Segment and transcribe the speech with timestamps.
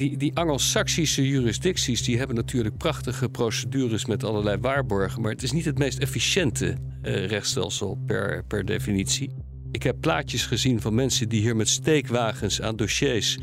[0.00, 5.52] Die, die Anglo-Saxische jurisdicties die hebben natuurlijk prachtige procedures met allerlei waarborgen, maar het is
[5.52, 9.30] niet het meest efficiënte uh, rechtsstelsel per, per definitie.
[9.72, 13.38] Ik heb plaatjes gezien van mensen die hier met steekwagens aan dossiers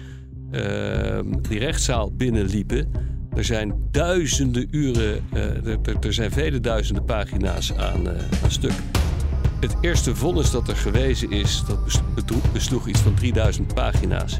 [0.51, 1.19] uh,
[1.49, 2.91] die rechtszaal binnenliepen.
[3.35, 8.07] Er zijn duizenden uren, uh, er, er, zijn vele duizenden pagina's aan,
[8.43, 8.73] aan stuk.
[9.59, 11.79] Het eerste vonnis dat er gewezen is, dat
[12.53, 14.39] besloeg iets van 3000 pagina's.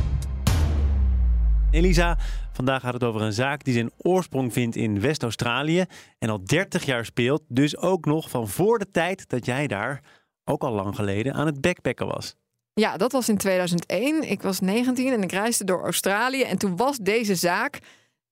[1.71, 2.17] Elisa,
[2.51, 5.85] vandaag gaat het over een zaak die zijn oorsprong vindt in West-Australië
[6.19, 7.41] en al 30 jaar speelt.
[7.47, 10.03] Dus ook nog van voor de tijd dat jij daar,
[10.43, 12.35] ook al lang geleden, aan het backpacken was.
[12.73, 14.29] Ja, dat was in 2001.
[14.29, 16.41] Ik was 19 en ik reisde door Australië.
[16.41, 17.79] En toen was deze zaak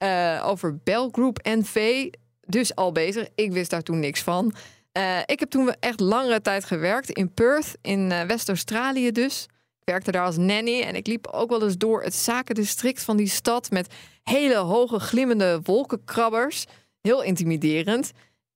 [0.03, 2.07] uh, over Bell Group NV
[2.45, 3.27] dus al bezig.
[3.35, 4.53] Ik wist daar toen niks van.
[4.97, 9.47] Uh, ik heb toen echt langere tijd gewerkt in Perth, in uh, West-Australië dus
[9.89, 13.29] werkte daar als nanny en ik liep ook wel eens door het zakendistrict van die
[13.29, 16.65] stad met hele hoge glimmende wolkenkrabbers.
[17.01, 18.11] Heel intimiderend.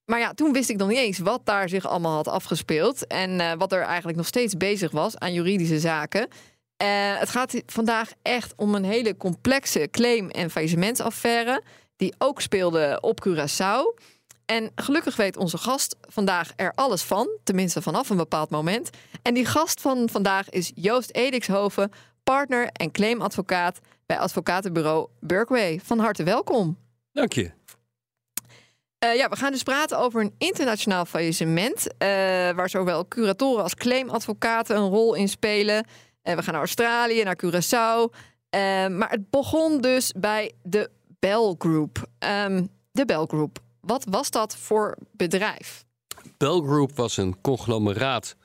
[0.05, 3.39] Maar ja, toen wist ik nog niet eens wat daar zich allemaal had afgespeeld en
[3.39, 6.21] uh, wat er eigenlijk nog steeds bezig was aan juridische zaken.
[6.21, 6.87] Uh,
[7.19, 11.63] het gaat vandaag echt om een hele complexe claim- en faillissementsaffaire
[11.95, 14.03] die ook speelde op Curaçao.
[14.45, 18.89] En gelukkig weet onze gast vandaag er alles van, tenminste vanaf een bepaald moment.
[19.21, 21.91] En die gast van vandaag is Joost Edixhoven,
[22.23, 25.79] partner en claimadvocaat bij advocatenbureau Berkway.
[25.83, 26.77] Van harte welkom.
[27.11, 27.51] Dank je.
[29.05, 32.07] Uh, ja, we gaan dus praten over een internationaal faillissement, uh,
[32.51, 35.75] waar zowel curatoren als claimadvocaten een rol in spelen.
[36.23, 38.15] Uh, we gaan naar Australië, naar Curaçao.
[38.97, 40.89] maar het begon dus bij de
[41.19, 42.07] Bell Group.
[42.19, 43.62] Um, de Bell Group.
[43.85, 45.85] Wat was dat voor bedrijf?
[46.37, 48.35] Bell Group was een conglomeraat.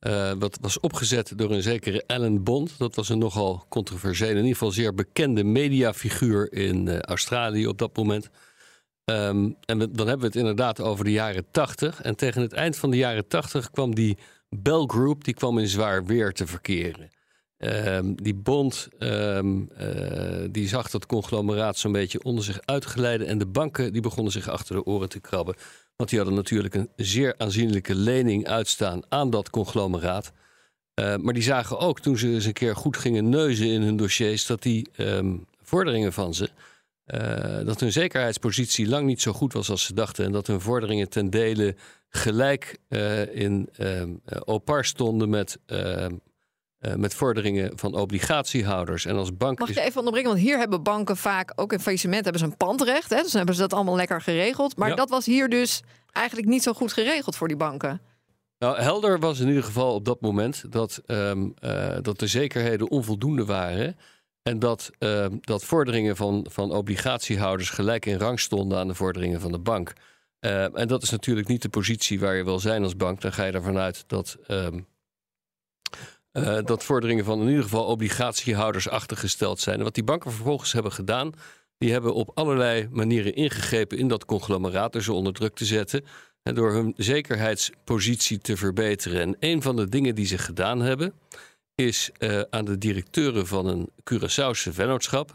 [0.00, 2.78] Uh, was opgezet door een zekere Alan Bond.
[2.78, 7.78] Dat was een nogal controversiële, in ieder geval zeer bekende mediafiguur in uh, Australië op
[7.78, 8.28] dat moment.
[9.04, 12.02] Um, en dan hebben we het inderdaad over de jaren 80.
[12.02, 14.18] En tegen het eind van de jaren 80 kwam die
[14.48, 17.10] Bell Group die kwam in zwaar weer te verkeren.
[17.64, 23.26] Um, die bond um, uh, die zag dat conglomeraat zo'n beetje onder zich uitgeleiden.
[23.26, 25.54] En de banken die begonnen zich achter de oren te krabben.
[25.96, 30.32] Want die hadden natuurlijk een zeer aanzienlijke lening uitstaan aan dat conglomeraat.
[31.00, 33.96] Uh, maar die zagen ook toen ze eens een keer goed gingen neuzen in hun
[33.96, 34.46] dossiers.
[34.46, 34.90] dat die
[35.62, 36.50] vorderingen van ze.
[37.06, 40.24] Uh, dat hun zekerheidspositie lang niet zo goed was als ze dachten.
[40.24, 41.74] En dat hun vorderingen ten dele
[42.08, 42.78] gelijk
[43.32, 43.68] in
[44.44, 45.58] opar stonden met
[46.82, 49.06] uh, met vorderingen van obligatiehouders.
[49.06, 49.58] En als bank.
[49.58, 50.30] Mag ik even onderbreken?
[50.30, 53.10] Want hier hebben banken vaak ook in faillissement hebben ze een pandrecht.
[53.10, 53.16] Hè?
[53.16, 54.76] Dus dan hebben ze dat allemaal lekker geregeld.
[54.76, 54.94] Maar ja.
[54.94, 55.82] dat was hier dus
[56.12, 58.00] eigenlijk niet zo goed geregeld voor die banken.
[58.58, 62.90] Nou, helder was in ieder geval op dat moment dat, um, uh, dat de zekerheden
[62.90, 63.96] onvoldoende waren.
[64.42, 69.40] En dat, uh, dat vorderingen van, van obligatiehouders gelijk in rang stonden aan de vorderingen
[69.40, 69.92] van de bank.
[70.40, 73.20] Uh, en dat is natuurlijk niet de positie waar je wil zijn als bank.
[73.20, 74.86] Dan ga je ervan uit dat um,
[76.32, 79.82] uh, dat vorderingen van in ieder geval obligatiehouders achtergesteld zijn.
[79.82, 81.32] Wat die banken vervolgens hebben gedaan,
[81.78, 86.04] die hebben op allerlei manieren ingegrepen in dat conglomeraat door ze onder druk te zetten
[86.42, 89.20] en door hun zekerheidspositie te verbeteren.
[89.20, 91.12] En een van de dingen die ze gedaan hebben,
[91.74, 95.32] is uh, aan de directeuren van een Curaçaose vennootschap,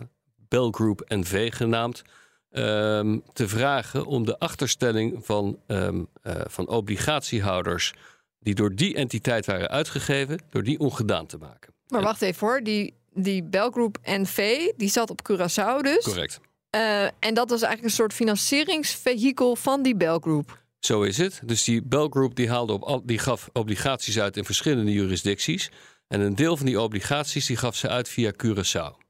[0.47, 2.01] Bell Group NV genaamd,
[2.51, 7.93] um, te vragen om de achterstelling van, um, uh, van obligatiehouders
[8.39, 11.73] die door die entiteit waren uitgegeven, door die ongedaan te maken.
[11.87, 16.03] Maar wacht even hoor, die, die Belgroep NV, die zat op Curaçao dus.
[16.03, 16.39] Correct.
[16.75, 20.65] Uh, en dat was eigenlijk een soort financieringsvehikel van die Belgroep.
[20.79, 21.41] Zo is het.
[21.45, 25.71] Dus die Belgroep die haalde op al, die gaf obligaties uit in verschillende jurisdicties.
[26.07, 29.05] En een deel van die obligaties die gaf ze uit via Curaçao.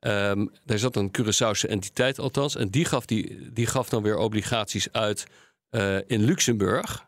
[0.00, 2.56] Um, daar zat een Curaçaose entiteit althans.
[2.56, 5.26] En die gaf, die, die gaf dan weer obligaties uit
[5.70, 7.07] uh, in Luxemburg.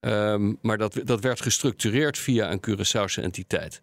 [0.00, 3.82] Ehm, maar dat, dat werd gestructureerd via een Curaçaose entiteit.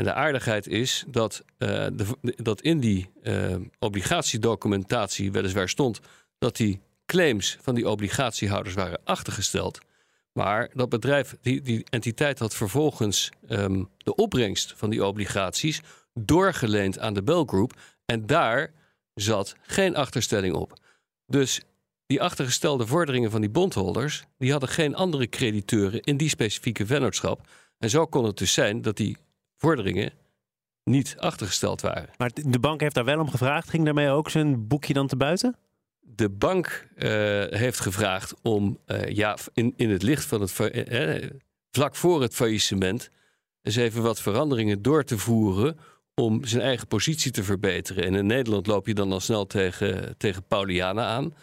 [0.00, 6.00] En de aardigheid is dat, uh, de, dat in die uh, obligatiedocumentatie weliswaar stond
[6.38, 9.78] dat die claims van die obligatiehouders waren achtergesteld.
[10.32, 15.80] Maar dat bedrijf, die, die entiteit had vervolgens um, de opbrengst van die obligaties
[16.14, 17.80] doorgeleend aan de Bell Group.
[18.04, 18.72] En daar
[19.14, 20.72] zat geen achterstelling op.
[21.26, 21.60] Dus
[22.10, 27.46] die achtergestelde vorderingen van die bondholders, die hadden geen andere crediteuren in die specifieke vennootschap.
[27.78, 29.16] En zo kon het dus zijn dat die
[29.56, 30.12] vorderingen
[30.84, 32.08] niet achtergesteld waren.
[32.16, 33.70] Maar de bank heeft daar wel om gevraagd.
[33.70, 35.56] Ging daarmee ook zijn boekje dan te buiten?
[36.00, 37.04] De bank uh,
[37.48, 41.30] heeft gevraagd om uh, ja, in, in het licht van het uh,
[41.70, 43.10] vlak voor het faillissement
[43.62, 45.78] eens even wat veranderingen door te voeren
[46.14, 48.04] om zijn eigen positie te verbeteren.
[48.04, 51.34] En in Nederland loop je dan al snel tegen, tegen Pauliana aan.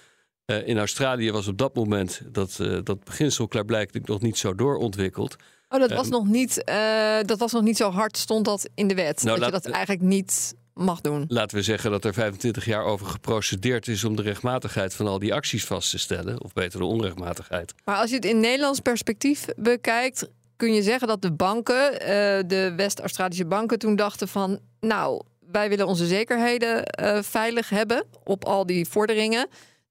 [0.66, 5.36] In Australië was op dat moment dat, dat beginsel klaarblijkelijk nog niet zo doorontwikkeld.
[5.70, 8.70] Oh, dat was, um, nog niet, uh, dat was nog niet zo hard, stond dat
[8.76, 9.24] in de wet.
[9.24, 11.26] Nou, dat laat, je dat eigenlijk niet mag doen.
[11.28, 15.20] Laten we zeggen dat er 25 jaar over geprocedeerd is om de rechtmatigheid van al
[15.20, 16.44] die acties vast te stellen.
[16.44, 17.74] Of beter de onrechtmatigheid.
[17.86, 22.00] Maar als je het in Nederlands perspectief bekijkt, kun je zeggen dat de banken, uh,
[22.48, 25.22] de West-Australische banken, toen dachten van nou,
[25.52, 29.48] wij willen onze zekerheden uh, veilig hebben op al die vorderingen.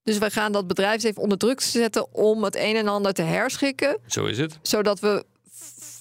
[0.07, 3.23] Dus wij gaan dat bedrijf even onder druk zetten om het een en ander te
[3.23, 3.99] herschikken.
[4.07, 4.59] Zo is het.
[4.63, 5.25] Zodat we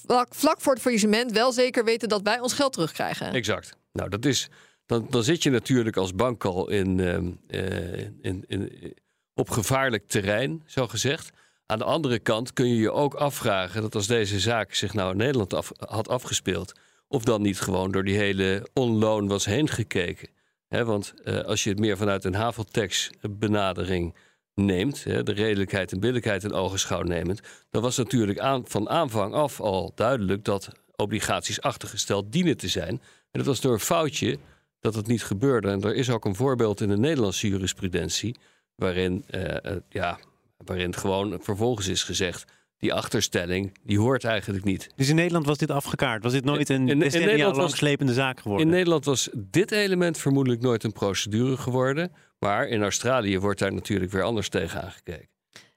[0.04, 3.32] vlak, vlak voor het faillissement wel zeker weten dat wij ons geld terugkrijgen.
[3.32, 3.76] Exact.
[3.92, 4.48] Nou, dat is.
[4.86, 8.94] Dan, dan zit je natuurlijk als bank al in, uh, in, in,
[9.34, 11.30] op gevaarlijk terrein, zo gezegd.
[11.66, 15.10] Aan de andere kant kun je je ook afvragen dat als deze zaak zich nou
[15.10, 16.72] in Nederland af, had afgespeeld,
[17.08, 20.28] of dan niet gewoon door die hele onloon was heen gekeken.
[20.68, 24.14] Want uh, als je het meer vanuit een haveltekst benadering
[24.54, 27.40] neemt, de redelijkheid en billijkheid in ogenschouw nemend,
[27.70, 33.00] dan was natuurlijk aan, van aanvang af al duidelijk dat obligaties achtergesteld dienen te zijn.
[33.30, 34.38] En dat was door een foutje
[34.80, 35.68] dat het niet gebeurde.
[35.68, 38.36] En er is ook een voorbeeld in de Nederlandse jurisprudentie,
[38.74, 39.56] waarin, uh,
[39.88, 40.18] ja,
[40.56, 42.44] waarin gewoon vervolgens is gezegd.
[42.78, 44.90] Die achterstelling, die hoort eigenlijk niet.
[44.96, 46.22] Dus in Nederland was dit afgekaart?
[46.22, 48.66] Was dit nooit een in, in Nederland lang slepende zaak geworden?
[48.66, 52.12] In Nederland was dit element vermoedelijk nooit een procedure geworden.
[52.38, 55.28] Maar in Australië wordt daar natuurlijk weer anders tegen aangekeken.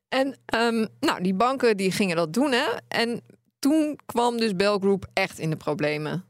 [0.07, 2.51] En um, nou, die banken die gingen dat doen.
[2.51, 2.68] Hè?
[2.88, 3.22] En
[3.60, 6.24] toen kwam dus Bell Group echt in de problemen.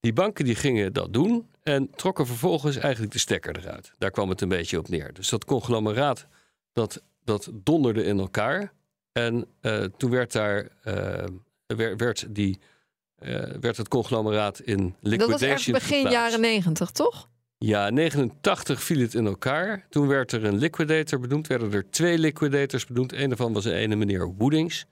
[0.00, 3.92] Die banken die gingen dat doen en trokken vervolgens eigenlijk de stekker eruit.
[3.98, 5.12] Daar kwam het een beetje op neer.
[5.12, 6.26] Dus dat conglomeraat
[6.72, 8.72] dat, dat donderde in elkaar.
[9.14, 11.24] En uh, toen werd daar uh,
[11.96, 12.58] werd, die,
[13.18, 15.18] uh, werd het conglomeraat in liquidation.
[15.18, 16.12] Dat was echt begin geplaatst.
[16.12, 17.28] jaren negentig, toch?
[17.58, 19.86] Ja, 89 viel het in elkaar.
[19.88, 21.46] Toen werd er een liquidator benoemd.
[21.46, 23.12] Werden er twee liquidators benoemd.
[23.12, 24.86] Een daarvan was een ene meneer Woodings.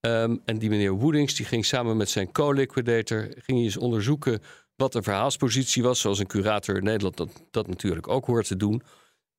[0.00, 3.28] Um, en die meneer Woodings die ging samen met zijn co-liquidator...
[3.36, 4.42] ging eens onderzoeken
[4.76, 6.00] wat de verhaalspositie was...
[6.00, 8.82] zoals een curator in Nederland dat, dat natuurlijk ook hoort te doen.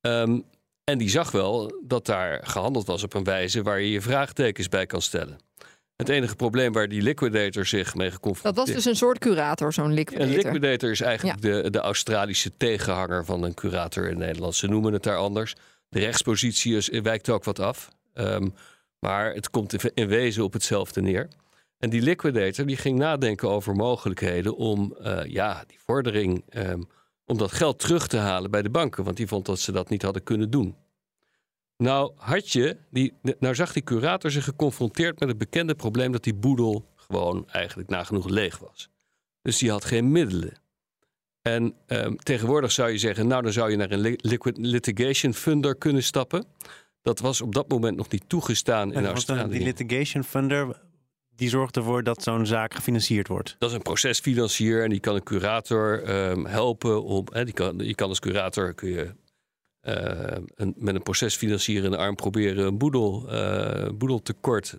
[0.02, 0.44] Um,
[0.90, 3.64] en die zag wel dat daar gehandeld was op een wijze...
[3.64, 5.38] waar je je vraagtekens bij kan stellen.
[5.96, 8.56] Het enige probleem waar die liquidator zich mee geconfronteerd...
[8.56, 10.36] Dat was dus een soort curator, zo'n liquidator.
[10.36, 11.62] Een liquidator is eigenlijk ja.
[11.62, 14.56] de, de Australische tegenhanger van een curator in Nederland.
[14.56, 15.56] Ze noemen het daar anders.
[15.90, 17.90] De rechtspositie is, wijkt ook wat af.
[18.14, 18.54] Um,
[19.00, 21.28] maar het komt in wezen op hetzelfde neer.
[21.78, 26.44] En die liquidator die ging nadenken over mogelijkheden om uh, ja, die vordering...
[26.54, 26.88] Um,
[27.30, 29.04] om dat geld terug te halen bij de banken.
[29.04, 30.76] Want die vond dat ze dat niet hadden kunnen doen.
[31.78, 36.24] Nou, had je, die, nou zag die curator zich geconfronteerd met het bekende probleem dat
[36.24, 38.90] die boedel gewoon eigenlijk nagenoeg leeg was.
[39.42, 40.54] Dus die had geen middelen.
[41.42, 45.76] En um, tegenwoordig zou je zeggen, nou dan zou je naar een liquid litigation funder
[45.76, 46.46] kunnen stappen.
[47.02, 49.52] Dat was op dat moment nog niet toegestaan in Australië.
[49.52, 50.82] Die litigation funder,
[51.40, 53.56] die zorgt ervoor dat zo'n zaak gefinancierd wordt.
[53.60, 57.04] Dat is een procesfinancier en die kan een curator um, helpen.
[57.04, 59.14] Om, hè, die kan, je kan als curator kun je
[59.82, 64.78] uh, een, met een procesfinancier in de arm proberen een boedel, uh, boedeltekort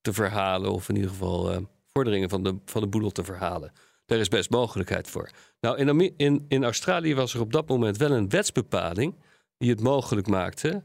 [0.00, 0.72] te verhalen.
[0.72, 1.58] Of in ieder geval uh,
[1.92, 3.72] vorderingen van de, van de boedel te verhalen.
[4.06, 5.30] Daar is best mogelijkheid voor.
[5.60, 9.14] Nou, in, in, in Australië was er op dat moment wel een wetsbepaling
[9.58, 10.82] die het mogelijk maakte,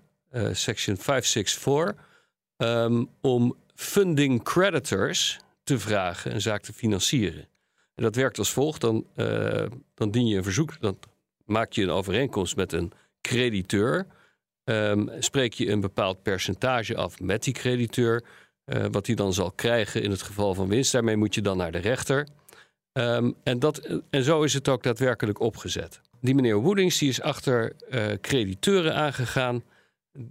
[0.51, 1.95] section 564,
[2.57, 7.47] um, om funding creditors te vragen een zaak te financieren.
[7.95, 9.05] En dat werkt als volgt: dan,
[9.93, 10.99] dan dien je een verzoek, dan
[11.45, 14.05] maak je een overeenkomst met een crediteur.
[14.63, 18.23] Um, spreek je een bepaald percentage af met die crediteur.
[18.65, 20.91] Uh, wat hij dan zal krijgen in het geval van winst.
[20.91, 22.27] Daarmee moet je dan naar de rechter.
[22.93, 26.01] Um, en, dat, en zo is het ook daadwerkelijk opgezet.
[26.21, 29.63] Die meneer Woodings die is achter uh, crediteuren aangegaan.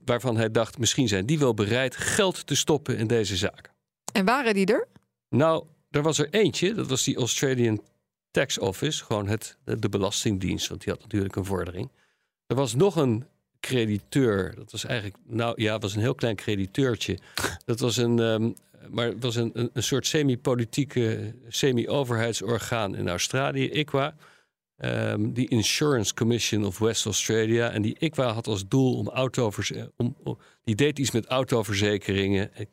[0.04, 3.70] Waarvan hij dacht: misschien zijn die wel bereid geld te stoppen in deze zaak.
[4.12, 4.88] En waren die er?
[5.28, 6.74] Nou, er was er eentje.
[6.74, 7.82] Dat was die Australian
[8.30, 9.04] Tax Office.
[9.04, 10.68] Gewoon het, de belastingdienst.
[10.68, 11.90] Want die had natuurlijk een vordering.
[12.46, 13.24] Er was nog een
[13.60, 14.54] crediteur.
[14.54, 17.18] Dat was eigenlijk, nou ja, was een heel klein crediteurtje.
[17.64, 18.54] Dat was een, um,
[18.90, 24.14] maar het was een, een, een soort semi-politieke, semi-overheidsorgaan in Australië, ICWA.
[24.84, 27.70] Um, die Insurance Commission of West Australia.
[27.70, 30.16] En die ICWA had als doel om autoverzekeringen.
[30.22, 32.50] Om, die deed iets met autoverzekeringen.
[32.54, 32.68] Ik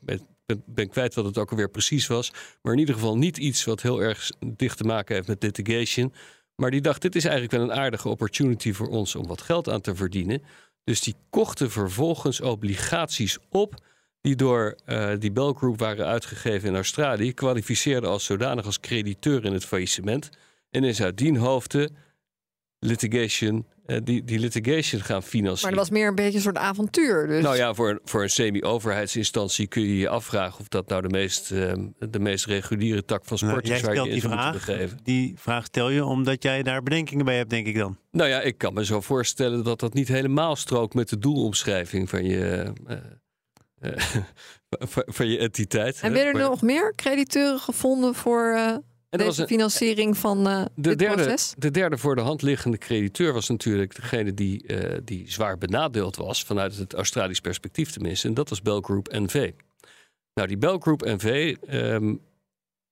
[0.66, 2.32] ben, kwijt wat het ook alweer precies was.
[2.62, 6.14] Maar in ieder geval niet iets wat heel erg dicht te maken heeft met litigation.
[6.56, 9.70] Maar die dacht: dit is eigenlijk wel een aardige opportunity voor ons om wat geld
[9.70, 10.42] aan te verdienen.
[10.84, 13.74] Dus die kochten vervolgens obligaties op
[14.22, 19.46] die door uh, die Bell Group waren uitgegeven in Australië, kwalificeerden als zodanig als crediteur
[19.46, 20.30] in het faillissement.
[20.76, 21.90] En is uit dien hoofde
[22.80, 25.62] litigation, uh, die, die litigation gaan financieren.
[25.62, 27.28] Maar dat was meer een beetje een soort avontuur.
[27.28, 27.44] Dus.
[27.44, 31.10] Nou ja, voor, een, voor een semi-overheidsinstantie kun je je afvragen of dat nou de
[31.10, 31.74] meest, uh,
[32.10, 35.00] de meest reguliere tak van sport nou, is waar je in die vraag, begeven.
[35.04, 37.98] Die vraag stel je omdat jij daar bedenkingen bij hebt, denk ik dan.
[38.12, 42.10] Nou ja, ik kan me zo voorstellen dat dat niet helemaal strookt met de doelomschrijving
[42.10, 42.74] van je.
[43.82, 43.92] Uh,
[44.90, 46.00] van je entiteit.
[46.00, 48.58] En werden er nog meer crediteuren gevonden voor
[49.10, 51.54] uh, deze een, financiering van uh, de dit derde, proces?
[51.58, 56.16] De derde voor de hand liggende crediteur was natuurlijk degene die, uh, die zwaar benadeeld
[56.16, 58.28] was, vanuit het Australisch perspectief tenminste.
[58.28, 59.52] En dat was Bell Group NV.
[60.34, 62.22] Nou, die Bell Group NV, um,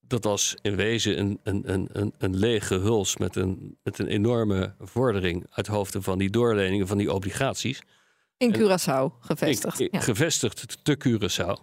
[0.08, 4.76] dat was in wezen een, een, een, een lege huls met een, met een enorme
[4.80, 7.82] vordering uit hoofden van die doorleningen van die obligaties.
[8.38, 9.80] In Curaçao gevestigd.
[9.80, 10.00] In, in, ja.
[10.00, 11.62] Gevestigd te Curaçao.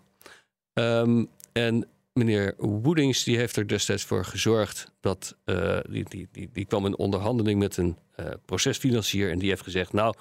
[0.72, 6.50] Um, en meneer Woodings die heeft er destijds voor gezorgd dat uh, die, die, die,
[6.52, 10.14] die kwam in onderhandeling met een uh, procesfinancier en die heeft gezegd: Nou,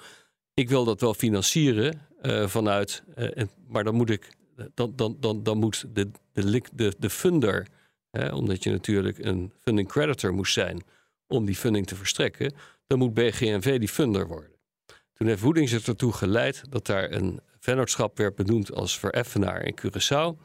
[0.54, 3.02] ik wil dat wel financieren uh, vanuit,
[3.68, 4.30] maar dan moet ik,
[4.74, 7.66] dan, dan, dan, dan moet de, de, de, de funder,
[8.10, 10.82] hè, omdat je natuurlijk een funding creditor moest zijn
[11.26, 12.54] om die funding te verstrekken,
[12.86, 14.50] dan moet BGNV die funder worden.
[15.14, 20.38] Toen heeft Woedings ertoe geleid dat daar een vennootschap werd benoemd als vereffenaar in Curaçao.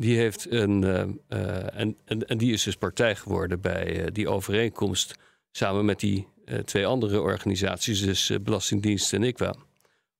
[0.00, 0.92] Die heeft een, uh,
[1.28, 5.14] uh, en, en, en, die is dus partij geworden bij uh, die overeenkomst
[5.50, 6.28] samen met die
[6.64, 9.54] twee andere organisaties, dus Belastingdienst en ICWA,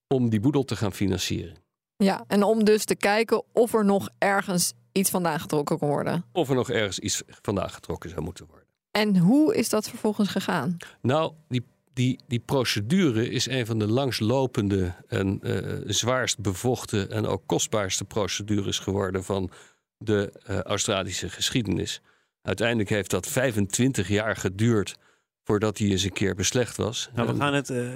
[0.09, 1.57] om die boedel te gaan financieren.
[1.97, 6.25] Ja, en om dus te kijken of er nog ergens iets vandaan getrokken kan worden.
[6.33, 8.67] Of er nog ergens iets vandaan getrokken zou moeten worden.
[8.91, 10.77] En hoe is dat vervolgens gegaan?
[11.01, 17.27] Nou, die die, die procedure is een van de langslopende en uh, zwaarst bevochten en
[17.27, 19.51] ook kostbaarste procedures geworden van
[20.03, 22.01] de uh, Australische geschiedenis.
[22.43, 24.97] Uiteindelijk heeft dat 25 jaar geduurd
[25.45, 27.11] voordat hij eens een keer beslecht was.
[27.15, 27.89] Nou, we gaan het uh,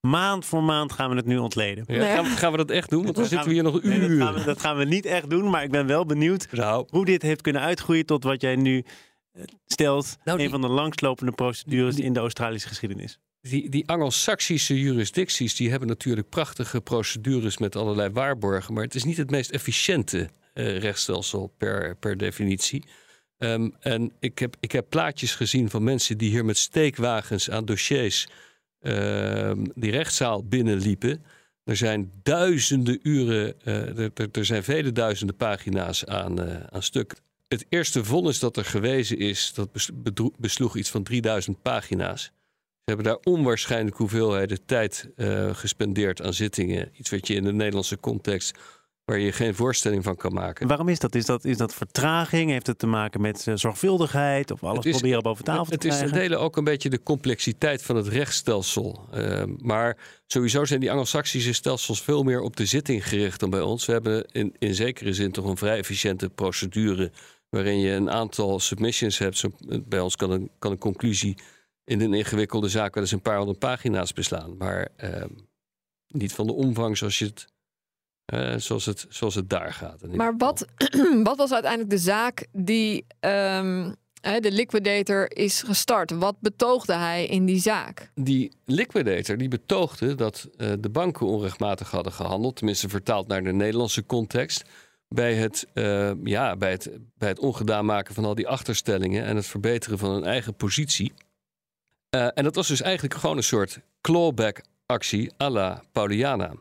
[0.00, 1.84] maand voor maand gaan we het nu ontleden.
[1.86, 3.02] Ja, gaan, we, gaan, we, dat echt doen?
[3.02, 4.08] Want dan zitten we hier nog uren.
[4.08, 6.48] Nee, dat, gaan we, dat, gaan we, niet echt doen, maar ik ben wel benieuwd
[6.50, 6.86] nou.
[6.90, 8.84] hoe dit heeft kunnen uitgroeien tot wat jij nu
[9.66, 10.16] stelt.
[10.24, 13.18] Nou, die, een van de langslopende procedures die, in de Australische geschiedenis.
[13.40, 19.04] Die, die Anglo-Saxische jurisdicties die hebben natuurlijk prachtige procedures met allerlei waarborgen, maar het is
[19.04, 22.84] niet het meest efficiënte uh, rechtsstelsel per, per definitie.
[23.42, 27.64] Um, en ik heb, ik heb plaatjes gezien van mensen die hier met steekwagens aan
[27.64, 28.28] dossiers
[28.80, 31.24] uh, die rechtszaal binnenliepen.
[31.64, 37.14] Er zijn duizenden uren, uh, er, er, zijn vele duizenden pagina's aan, uh, aan stuk.
[37.48, 39.70] Het eerste vonnis dat er gewezen is, dat
[40.38, 42.22] besloeg iets van 3000 pagina's.
[42.22, 45.08] Ze hebben daar onwaarschijnlijk hoeveelheden tijd
[45.52, 46.90] gespendeerd aan zittingen.
[46.92, 48.58] Iets wat je in de Nederlandse context
[49.10, 50.68] waar je geen voorstelling van kan maken.
[50.68, 51.14] Waarom is dat?
[51.14, 52.50] Is dat, is dat vertraging?
[52.50, 54.50] Heeft het te maken met uh, zorgvuldigheid?
[54.50, 56.00] Of alles is, proberen boven tafel te het krijgen?
[56.00, 59.08] Het is ten dele ook een beetje de complexiteit van het rechtsstelsel.
[59.14, 63.60] Uh, maar sowieso zijn die Anglo-Saxische stelsels veel meer op de zitting gericht dan bij
[63.60, 63.86] ons.
[63.86, 67.10] We hebben in, in zekere zin toch een vrij efficiënte procedure...
[67.48, 69.36] waarin je een aantal submissions hebt.
[69.36, 69.48] Zo,
[69.84, 71.36] bij ons kan een, kan een conclusie
[71.84, 74.56] in een ingewikkelde zaak wel eens een paar honderd pagina's beslaan.
[74.56, 75.24] Maar uh,
[76.08, 77.46] niet van de omvang zoals, je het,
[78.34, 80.06] uh, zoals, het, zoals het daar gaat.
[80.14, 80.66] Maar wat,
[81.22, 86.10] wat was uiteindelijk de zaak die um, de liquidator is gestart?
[86.10, 88.10] Wat betoogde hij in die zaak?
[88.14, 92.56] Die liquidator die betoogde dat uh, de banken onrechtmatig hadden gehandeld.
[92.56, 94.64] Tenminste vertaald naar de Nederlandse context.
[95.08, 95.66] Bij het,
[96.24, 100.10] ja, bij, het, bij het ongedaan maken van al die achterstellingen en het verbeteren van
[100.10, 101.12] hun eigen positie.
[102.10, 106.52] En dat was dus eigenlijk gewoon een soort clawback-actie à la Pauliana.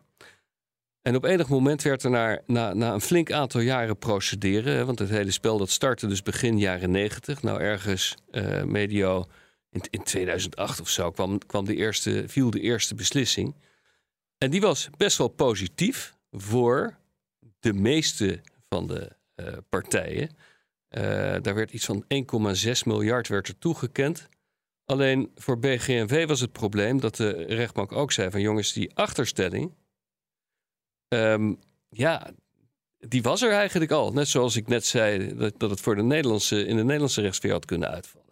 [1.10, 5.00] En op enig moment werd er na, na, na een flink aantal jaren procederen, want
[5.00, 7.42] het hele spel dat startte dus begin jaren 90.
[7.42, 9.26] Nou, ergens uh, medio
[9.70, 13.56] in, in 2008 of zo kwam, kwam de eerste, viel de eerste beslissing.
[14.38, 16.98] En die was best wel positief voor
[17.60, 19.12] de meeste van de
[19.70, 20.30] partijen.
[21.42, 24.30] daar werd iets van 1,6 miljard werd er toegekend.
[24.86, 29.74] Alleen voor BGNV was het probleem dat de rechtbank ook zei van jongens, die achterstelling,
[31.10, 31.54] ehm,
[31.90, 32.32] ja,
[33.00, 34.12] die was er eigenlijk al.
[34.12, 37.52] Net zoals ik net zei dat, dat het voor de Nederlandse, in de Nederlandse rechtsfeer
[37.52, 38.28] had kunnen uitvallen.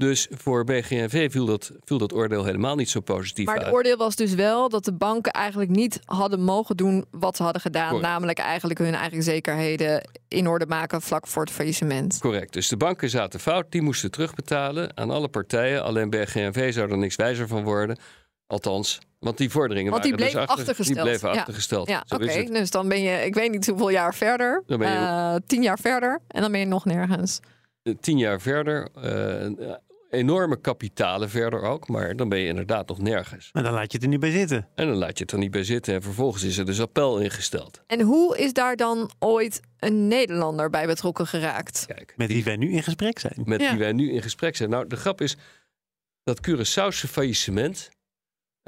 [0.00, 3.96] Dus voor BGNV viel dat, viel dat oordeel helemaal niet zo positief maar het oordeel
[3.96, 8.00] was dus wel dat de banken eigenlijk niet hadden mogen doen wat ze hadden gedaan.
[8.00, 12.18] Namelijk eigenlijk hun eigen zekerheden in orde maken vlak voor het faillissement.
[12.18, 12.52] Correct.
[12.52, 13.66] Dus de banken zaten fout.
[13.68, 15.82] Die moesten terugbetalen aan alle partijen.
[15.82, 17.98] Alleen BGNV zou er niks wijzer van worden.
[18.46, 20.96] Althans, want die vorderingen want die waren bleef dus achter, achtergesteld.
[20.96, 21.38] Die bleven ja.
[21.38, 21.88] achtergesteld.
[21.88, 22.44] Ja, oké.
[22.44, 24.62] Dus dan ben je, ik weet niet hoeveel jaar verder.
[24.66, 24.98] Dan ben je...
[24.98, 26.20] Uh, tien jaar verder.
[26.28, 27.40] En dan ben je nog nergens.
[28.00, 28.88] Tien jaar verder.
[29.04, 29.76] Uh,
[30.10, 31.88] enorme kapitalen verder ook.
[31.88, 33.50] Maar dan ben je inderdaad nog nergens.
[33.52, 34.68] En dan laat je het er niet bij zitten.
[34.74, 35.94] En dan laat je het er niet bij zitten.
[35.94, 37.82] En vervolgens is er dus appel ingesteld.
[37.86, 41.84] En hoe is daar dan ooit een Nederlander bij betrokken geraakt?
[41.86, 43.42] Kijk, met wie wij nu in gesprek zijn.
[43.44, 44.70] Met wie wij nu in gesprek zijn.
[44.70, 45.36] Nou, de grap is
[46.24, 47.90] dat Curaçaose faillissement.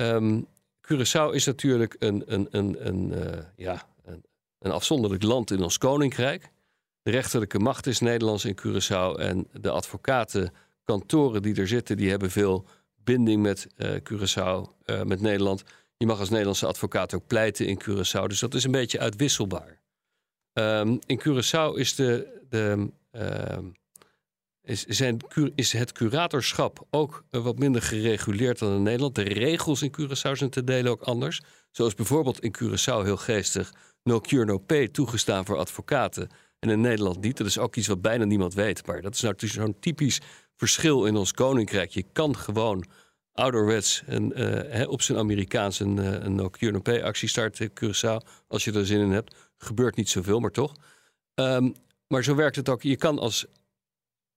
[0.02, 0.46] Um,
[0.80, 4.24] Curaçao is natuurlijk een, een, een, een, uh, ja, een,
[4.58, 6.50] een afzonderlijk land in ons koninkrijk.
[7.02, 9.18] De rechterlijke macht is Nederlands in Curaçao.
[9.18, 12.64] En de advocatenkantoren die er zitten, die hebben veel
[13.04, 15.62] binding met uh, Curaçao, uh, met Nederland.
[15.96, 18.26] Je mag als Nederlandse advocaat ook pleiten in Curaçao.
[18.26, 19.80] Dus dat is een beetje uitwisselbaar.
[20.52, 23.58] Um, in Curaçao is de, de uh,
[24.62, 25.16] is, zijn,
[25.54, 29.14] is het curatorschap ook wat minder gereguleerd dan in Nederland.
[29.14, 31.40] De regels in Curaçao zijn te delen ook anders.
[31.70, 36.28] Zoals bijvoorbeeld in Curaçao heel geestig no cure no pay toegestaan voor advocaten.
[36.58, 37.36] En in Nederland niet.
[37.36, 38.86] Dat is ook iets wat bijna niemand weet.
[38.86, 40.20] Maar dat is nou zo'n typisch
[40.56, 41.90] verschil in ons koninkrijk.
[41.90, 42.84] Je kan gewoon
[43.32, 47.72] ouderwets uh, op zijn Amerikaans een, uh, een no cure no pay actie starten in
[47.84, 48.28] Curaçao.
[48.48, 49.34] Als je er zin in hebt.
[49.56, 50.74] Gebeurt niet zoveel, maar toch.
[51.34, 51.74] Um,
[52.06, 52.82] maar zo werkt het ook.
[52.82, 53.46] Je kan als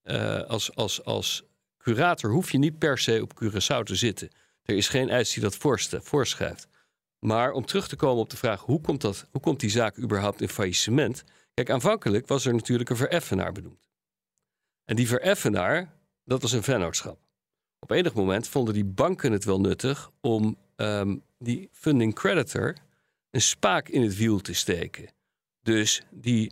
[0.05, 1.43] uh, als, als, als
[1.77, 4.29] curator hoef je niet per se op Curaçao te zitten.
[4.63, 5.55] Er is geen eis die dat
[6.01, 6.67] voorschrijft.
[7.19, 9.97] Maar om terug te komen op de vraag hoe komt, dat, hoe komt die zaak
[9.97, 11.23] überhaupt in faillissement?
[11.53, 13.89] Kijk, aanvankelijk was er natuurlijk een vereffenaar benoemd.
[14.85, 17.19] En die vereffenaar, dat was een vennootschap.
[17.79, 22.75] Op enig moment vonden die banken het wel nuttig om um, die funding creditor
[23.31, 25.13] een spaak in het wiel te steken.
[25.61, 26.51] Dus die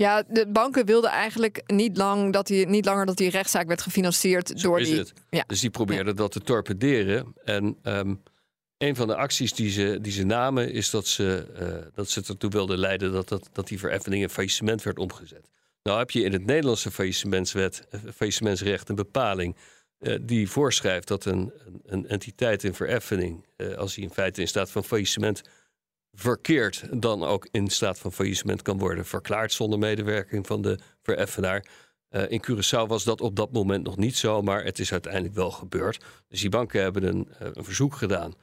[0.00, 3.82] ja, de banken wilden eigenlijk niet, lang dat die, niet langer dat die rechtszaak werd
[3.82, 5.04] gefinancierd door die.
[5.30, 5.44] Ja.
[5.46, 7.34] Dus die probeerden dat te torpederen.
[7.44, 8.22] En um,
[8.78, 12.22] een van de acties die ze, die ze namen is dat ze, uh, dat ze
[12.28, 15.50] ertoe wilden leiden dat, dat, dat die vereffening in faillissement werd omgezet.
[15.82, 19.56] Nou heb je in het Nederlandse faillissementswet, uh, faillissementsrecht een bepaling
[19.98, 23.44] uh, die voorschrijft dat een, een, een entiteit in vereffening,
[23.76, 25.42] als hij in feite in staat van faillissement
[26.12, 31.66] verkeerd dan ook in staat van faillissement kan worden verklaard zonder medewerking van de vereffenaar.
[32.10, 35.34] Uh, in Curaçao was dat op dat moment nog niet zo, maar het is uiteindelijk
[35.34, 36.04] wel gebeurd.
[36.28, 38.34] Dus die banken hebben een, een verzoek gedaan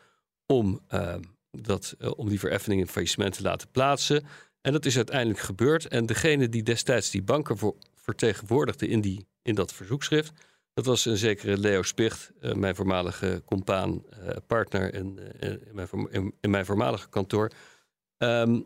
[0.46, 1.16] om, uh,
[1.52, 4.26] dat, om die vereffening in faillissement te laten plaatsen.
[4.62, 5.88] En dat is uiteindelijk gebeurd.
[5.88, 10.32] En degene die destijds die banken vertegenwoordigde in, die, in dat verzoekschrift,
[10.78, 15.60] dat was een zekere Leo Spicht, uh, mijn voormalige compaan, uh, partner in, uh, in,
[15.72, 17.52] mijn, in, in, mijn, voormalige kantoor.
[18.18, 18.66] Um,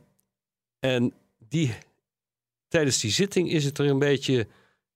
[0.79, 1.13] en
[1.49, 1.73] die,
[2.67, 4.47] tijdens die zitting is het er een beetje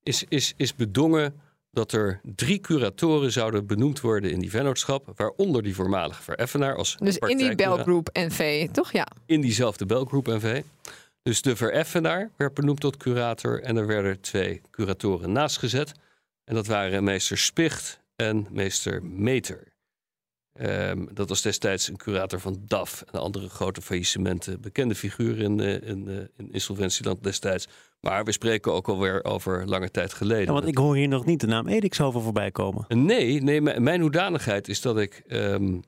[0.03, 5.63] is, is, is bedongen dat er drie curatoren zouden benoemd worden in die vennootschap, waaronder
[5.63, 8.91] die voormalige vereffenaar als Dus in die belgroep NV, toch?
[8.91, 9.07] Ja.
[9.25, 10.61] In diezelfde belgroep NV.
[11.21, 15.93] Dus de vereffenaar werd benoemd tot curator en er werden twee curatoren naast gezet.
[16.45, 19.73] En dat waren meester Spicht en meester Meter.
[20.61, 24.61] Um, dat was destijds een curator van DAF, een andere grote faillissementen.
[24.61, 27.67] Bekende figuur in, uh, in, uh, in insolventieland destijds.
[27.99, 30.45] Maar we spreken ook alweer over lange tijd geleden.
[30.45, 32.85] Ja, want ik hoor hier nog niet de naam Edix over voorbij komen.
[32.87, 35.83] Nee, nee mijn hoedanigheid is dat ik, um,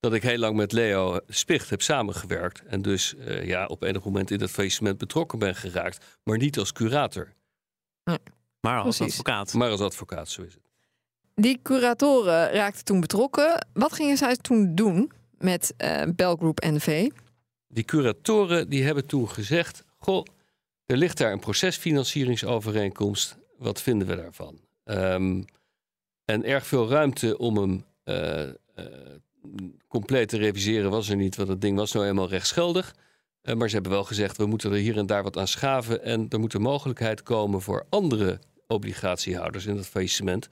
[0.00, 2.62] dat ik heel lang met Leo Spicht heb samengewerkt.
[2.66, 6.18] En dus uh, ja, op enig moment in dat faillissement betrokken ben geraakt.
[6.22, 7.32] Maar niet als curator.
[8.04, 8.18] Nee.
[8.64, 9.18] Maar als Precies.
[9.18, 9.54] advocaat.
[9.54, 10.62] Maar als advocaat, zo is het.
[11.34, 13.66] Die curatoren raakten toen betrokken.
[13.72, 17.10] Wat gingen zij toen doen met uh, Belgroep NV?
[17.68, 20.24] Die curatoren die hebben toen gezegd: Goh,
[20.86, 23.36] er ligt daar een procesfinancieringsovereenkomst.
[23.58, 24.58] Wat vinden we daarvan?
[24.84, 25.44] Um,
[26.24, 28.84] en erg veel ruimte om hem uh, uh,
[29.88, 32.94] compleet te reviseren was er niet, want het ding was nou eenmaal rechtsgeldig.
[33.42, 36.02] Uh, maar ze hebben wel gezegd: we moeten er hier en daar wat aan schaven.
[36.02, 40.48] En er moet een mogelijkheid komen voor andere obligatiehouders in het faillissement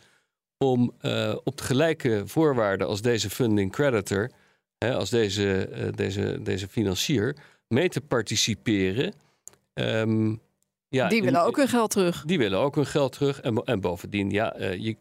[0.58, 4.30] om uh, op de gelijke voorwaarden als deze funding creditor,
[4.78, 7.36] hè, als deze, uh, deze, deze financier,
[7.68, 9.14] mee te participeren
[9.74, 10.40] um,
[10.88, 12.22] Ja, Die willen en- ook hun geld terug.
[12.26, 13.40] Die willen ook hun geld terug.
[13.40, 14.96] En, en bovendien, ja, eh, je,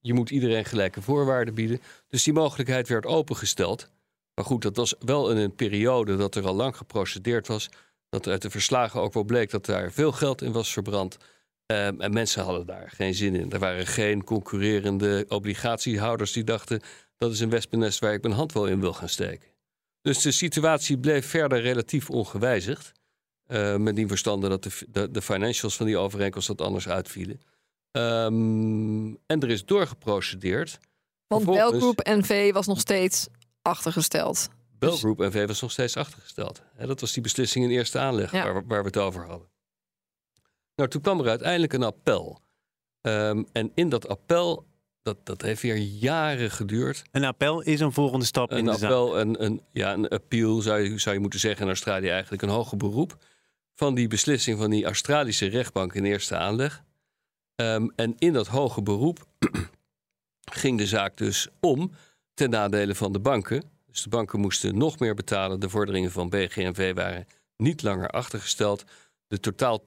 [0.00, 1.80] je moet iedereen gelijke voorwaarden bieden.
[2.08, 3.90] Dus die mogelijkheid werd opengesteld.
[4.34, 7.68] Maar goed, dat was wel in een periode dat er al lang geprocedeerd was.
[8.08, 11.16] Dat uit de verslagen ook wel bleek dat daar veel geld in was verbrand.
[11.66, 13.52] Ehm, en mensen hadden daar geen zin in.
[13.52, 16.80] Er waren geen concurrerende obligatiehouders die dachten...
[17.16, 19.48] dat is een wespennest waar ik mijn hand wel in wil gaan steken.
[20.02, 22.92] Dus de situatie bleef verder relatief ongewijzigd.
[23.46, 27.40] Eh, met die verstande dat de, de, de financials van die overeenkomst wat anders uitvielen.
[27.90, 30.78] Ehm, en er is doorgeprocedeerd.
[31.26, 33.28] Want Belgroep NV was nog steeds
[33.62, 34.48] achtergesteld.
[34.78, 36.62] Bell Group NV was nog steeds achtergesteld.
[36.78, 38.52] Dat was die beslissing in eerste aanleg Ja.
[38.52, 39.48] waar, waar we het over hadden.
[40.76, 42.40] Nou, toen kwam er uiteindelijk een appel.
[43.00, 44.66] Ehm, en in dat appel,
[45.02, 47.02] dat, dat heeft weer jaren geduurd.
[47.10, 48.82] Een appel is een volgende stap in de zaak.
[48.82, 52.42] appel, een, een, ja, een appeal zou je, zou je moeten zeggen in Australië eigenlijk.
[52.42, 53.16] Een hoger beroep
[53.74, 56.82] van die beslissing van die Australische rechtbank in eerste aanleg.
[57.54, 59.26] Ehm, en in dat hoge beroep
[60.52, 61.90] ging de zaak dus om
[62.34, 63.62] ten nadele van de banken.
[63.86, 65.60] Dus de banken moesten nog meer betalen.
[65.60, 68.84] De vorderingen van BGNV waren niet langer achtergesteld.
[69.26, 69.84] De totaal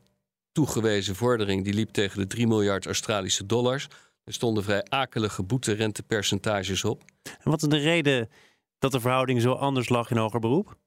[0.57, 3.87] toegewezen vordering die liep tegen de 3 miljard Australische dollars.
[4.23, 7.03] Er stonden vrij akelige boeterentepercentages op.
[7.23, 8.29] En wat is de reden
[8.79, 10.77] dat de verhouding zo anders lag in hoger beroep?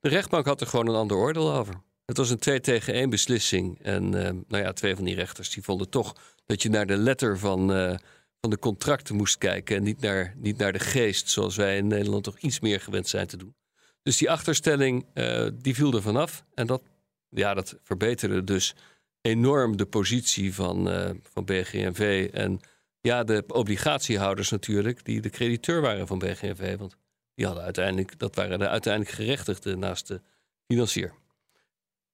[0.00, 1.74] De rechtbank had er gewoon een ander oordeel over.
[2.04, 3.78] Het was een 2 tegen 1 beslissing.
[3.82, 6.96] En eh, nou ja, twee van die rechters die vonden toch dat je naar de
[6.96, 7.94] letter van, eh,
[8.40, 9.76] van de contracten moest kijken.
[9.76, 13.08] En niet naar, niet naar de geest, zoals wij in Nederland toch iets meer gewend
[13.08, 13.54] zijn te doen.
[14.02, 16.44] Dus die achterstelling eh, die viel er vanaf.
[16.54, 16.82] En dat,
[17.28, 18.74] ja, dat verbeterde dus
[19.20, 22.28] enorm de positie van, eh, van BGNV.
[22.32, 22.60] En
[23.00, 26.76] ja, de obligatiehouders natuurlijk, die de crediteur waren van BGNV.
[26.76, 26.96] Want
[27.34, 30.20] die hadden uiteindelijk, dat waren de uiteindelijk gerechtigden naast de
[30.66, 31.12] financier.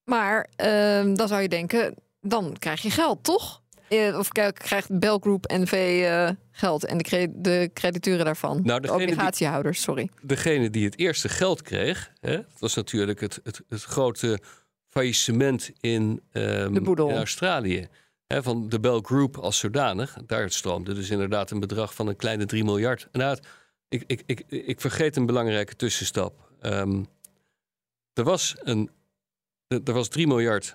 [0.05, 3.63] Maar ehm, dan zou je denken, dan krijg je geld, toch?
[3.89, 5.73] Eh, Of krijgt Belgroep NV
[6.05, 8.61] eh, geld en de, cre- de crediteuren daarvan?
[8.65, 10.11] Nou, de die- obligatiehouders, sorry.
[10.23, 14.39] Degene die het eerste geld kreeg, hè, dat was natuurlijk het, het, het grote
[14.97, 17.89] faillissement in, ehm, in Australië.
[18.27, 20.17] Van de Bell Group als zodanig.
[20.27, 23.09] Daar stroomde dus inderdaad een bedrag van een kleine 3 miljard.
[23.89, 26.51] Ik, ik, ik, ik vergeet een belangrijke tussenstap.
[26.61, 27.05] Ehm,
[28.13, 28.91] er, was een,
[29.69, 30.75] er was 3 miljard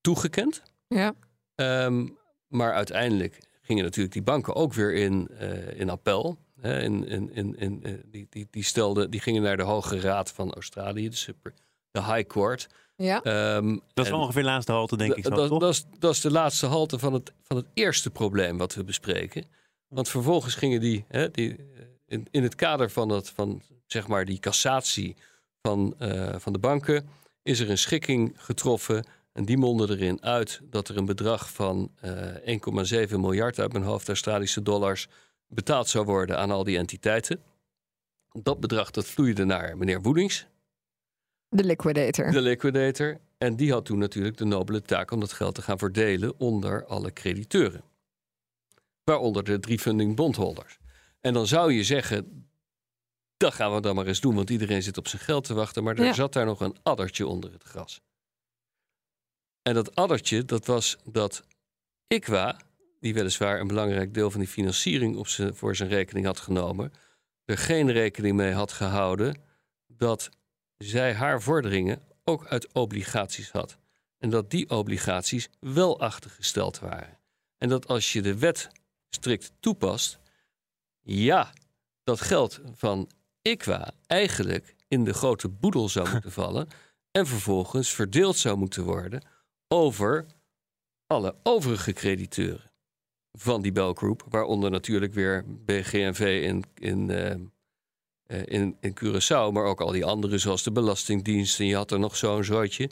[0.00, 0.62] toegekend.
[0.88, 1.14] Ja.
[1.54, 2.08] Ehm,
[2.48, 6.38] maar uiteindelijk gingen natuurlijk die banken ook weer in, eh, in appel.
[6.62, 10.32] In, in, in, in, eh, die, die, die, stelden, die gingen naar de Hoge Raad
[10.32, 11.54] van Australië, de, super,
[11.90, 12.68] de High Court.
[13.02, 13.22] Ja.
[13.22, 15.60] Ehm, Dat is ongeveer de laatste halte, denk ik zo, dat, toch?
[15.60, 18.84] dat, is, dat is de laatste halte van het, van het eerste probleem wat we
[18.84, 19.44] bespreken.
[19.88, 21.62] Want vervolgens gingen die, hè, die eh,
[22.06, 25.16] in, in het kader van, het, van zeg maar die cassatie
[25.62, 27.08] van, eh, van de banken,
[27.42, 29.04] is er een schikking getroffen.
[29.32, 32.58] En die mondde erin uit dat er een bedrag van eh
[33.08, 35.08] 1,7 miljard uit mijn hoofd Australische dollars
[35.46, 37.42] betaald zou worden aan al die entiteiten.
[38.32, 40.46] Dat bedrag dat vloeide naar meneer Woedings,
[41.54, 42.30] De liquidator.
[42.30, 43.20] de liquidator.
[43.38, 46.86] En die had toen natuurlijk de nobele taak om dat geld te gaan verdelen onder
[46.86, 47.82] alle crediteuren.
[49.04, 50.78] Waaronder de drie funding bondholders.
[51.20, 52.46] En dan zou je zeggen,
[53.36, 55.82] dat gaan we dan maar eens doen, want iedereen zit op zijn geld te wachten.
[55.84, 56.12] Maar er Ja.
[56.12, 58.00] zat daar nog een addertje onder het gras.
[59.62, 61.44] En dat addertje, dat was dat
[62.06, 62.60] ICWA,
[63.00, 66.92] die weliswaar een belangrijk deel van die financiering op zijn, voor zijn rekening had genomen,
[67.44, 69.42] er geen rekening mee had gehouden
[69.86, 70.30] dat
[70.82, 73.78] zij haar vorderingen ook uit obligaties had.
[74.18, 77.18] En dat die obligaties wel achtergesteld waren.
[77.58, 78.68] En dat als je de wet
[79.08, 80.18] strikt toepast,
[81.00, 81.52] ja,
[82.04, 83.10] dat geld van
[83.42, 86.68] ICWA eigenlijk in de grote boedel zou moeten vallen
[87.10, 89.22] en vervolgens verdeeld zou moeten worden
[89.68, 90.26] over
[91.06, 92.70] alle overige crediteuren
[93.32, 97.34] van die Bell Group, waaronder natuurlijk weer BGNV in, in, eh,
[98.44, 101.60] in, in Curaçao, maar ook al die andere, zoals de Belastingdienst.
[101.60, 102.90] En je had er nog zo'n zooitje.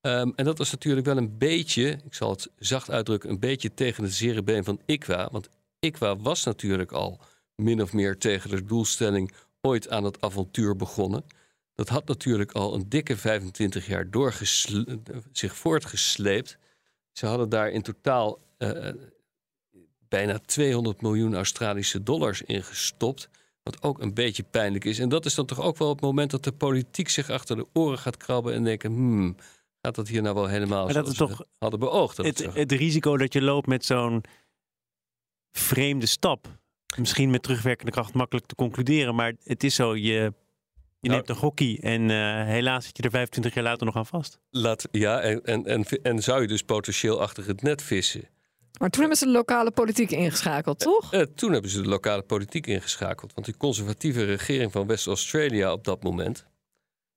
[0.00, 3.74] Ehm, en dat was natuurlijk wel een beetje, ik zal het zacht uitdrukken, een beetje
[3.74, 5.28] tegen het zere been van ICWA.
[5.32, 5.48] Want
[5.80, 7.20] ICWA was natuurlijk al
[7.54, 11.24] min of meer tegen de doelstelling ooit aan het avontuur begonnen.
[11.74, 15.00] Dat had natuurlijk al een dikke 25 jaar doorgesle-
[15.32, 16.58] zich voortgesleept.
[17.12, 18.88] Ze hadden daar in totaal eh,
[20.08, 23.28] bijna 200 miljoen Australische dollars in gestopt.
[23.62, 24.98] Wat ook een beetje pijnlijk is.
[24.98, 27.66] En dat is dan toch ook wel het moment dat de politiek zich achter de
[27.72, 29.36] oren gaat krabben en denken: hmm,
[29.82, 32.16] gaat dat hier nou wel helemaal Maar dat is toch hadden beoogd?
[32.16, 34.22] Dat het, het het risico dat je loopt met zo'n
[35.52, 36.58] vreemde stap.
[36.98, 39.96] Misschien met terugwerkende kracht makkelijk te concluderen, maar het is zo.
[39.96, 40.32] Je
[41.02, 43.96] Je Nou- neemt een gokkie en eh, helaas zit je er 25 jaar later nog
[43.96, 44.38] aan vast.
[44.50, 48.28] Laat, ja, en, en, en, en zou je dus potentieel achter het net vissen.
[48.78, 51.12] Maar toen hebben ze de lokale politiek ingeschakeld, toch?
[51.12, 53.34] Eh, toen hebben ze de lokale politiek ingeschakeld.
[53.34, 56.46] Want die conservatieve regering van West-Australia op dat moment...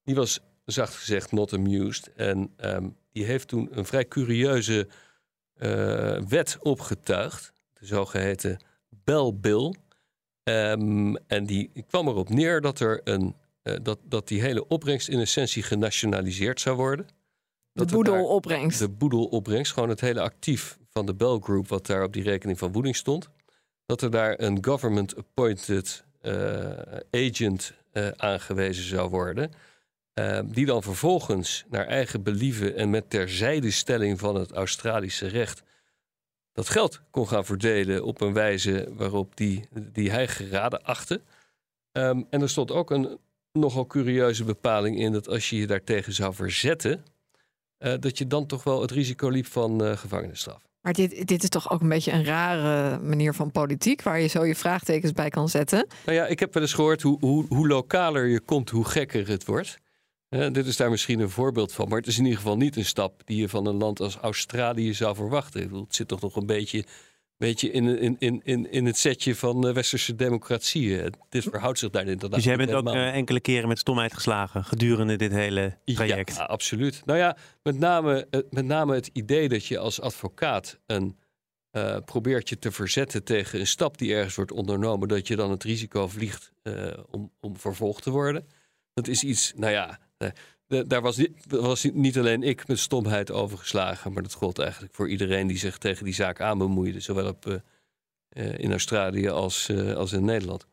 [0.03, 2.11] die was, zacht gezegd, not amused.
[2.15, 4.87] En ehm, die heeft toen een vrij curieuze
[5.53, 7.53] eh, wet opgetuigd.
[7.73, 8.59] De zogeheten
[9.03, 9.73] Bell Bill.
[10.43, 15.07] Ehm, en die kwam erop neer dat, er een, eh, dat, dat die hele opbrengst
[15.07, 17.05] in essentie genationaliseerd zou worden.
[17.05, 17.13] De
[17.71, 18.79] Dat boedelopbrengst.
[18.79, 22.57] de boedelopbrengst, gewoon het hele actief van de Bell Group, wat daar op die rekening
[22.57, 23.29] van Woeding stond,
[23.85, 26.71] dat er daar een government-appointed eh,
[27.11, 29.51] agent eh, aangewezen zou worden.
[30.13, 35.63] eh, die dan vervolgens naar eigen believen en met terzijdestelling van het Australische recht
[36.51, 41.21] dat geld kon gaan verdelen op een wijze waarop die, die hij geraden achtte.
[41.91, 43.17] Ehm, en er stond ook een
[43.51, 47.05] nogal curieuze bepaling in dat als je je daartegen zou verzetten,
[47.77, 50.72] dat je dan toch wel het risico liep van gevangenisstraf.
[50.83, 54.01] Maar dit, dit is toch ook een beetje een rare manier van politiek...
[54.01, 55.87] waar je zo je vraagtekens bij kan zetten.
[56.05, 59.27] Nou ja, ik heb wel eens gehoord hoe, hoe, hoe lokaler je komt, hoe gekker
[59.27, 59.77] het wordt.
[60.29, 62.75] Eh, dit is daar misschien een voorbeeld van, maar het is in ieder geval niet
[62.75, 65.61] een stap die je van een land als Australië zou verwachten.
[65.61, 66.85] Het zit toch nog een beetje,
[67.45, 71.13] beetje in, in, in, in, in het setje van eh, westerse democratieën.
[71.29, 72.33] Dit verhoudt zich daar inderdaad.
[72.33, 76.35] Dus jij bent ook eh, enkele keren met stomheid geslagen gedurende dit hele traject.
[76.35, 77.01] Ja, absoluut.
[77.05, 81.17] Nou ja, met name, eh, met name het idee dat je als advocaat een,
[81.73, 85.51] eh, probeert je te verzetten tegen een stap die ergens wordt ondernomen, dat je dan
[85.51, 88.47] het risico vliegt eh, om, om vervolgd te worden.
[88.93, 90.29] Dat is iets, nou ja, eh,
[90.73, 94.59] de- daar was, niet, was niet alleen ik met stomheid over geslagen, maar dat gold
[94.59, 97.53] eigenlijk voor iedereen die zich tegen die zaak aan bemoeide, zowel op, eh,
[98.29, 100.65] eh, in Australië als, eh, als in Nederland.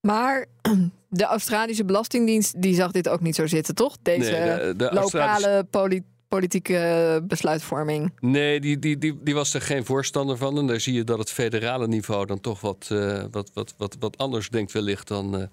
[0.00, 0.46] Maar
[1.08, 3.96] de Australische Belastingdienst die zag dit ook niet zo zitten, toch?
[4.02, 8.12] Deze Nee, de- lokale poli- politieke besluitvorming.
[8.20, 10.58] Nee, die, die, die, die was er geen voorstander van.
[10.58, 12.86] En daar zie je dat het federale niveau dan toch wat,
[13.30, 15.48] wat, wat, wat, wat anders denkt wellicht dan,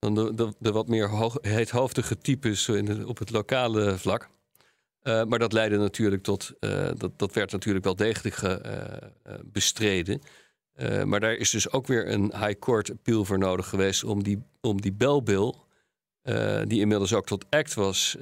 [0.00, 4.28] dan de, de, wat meer hoog, heethoofdige types in op het lokale vlak.
[5.00, 9.34] Eh, maar dat leidde natuurlijk tot, eh, dat, dat werd natuurlijk wel degelijk ge- eh,
[9.44, 10.20] bestreden.
[11.04, 14.42] Maar daar is dus ook weer een high court appeal voor nodig geweest om die,
[14.60, 14.92] om die
[16.66, 18.16] die inmiddels ook tot act was,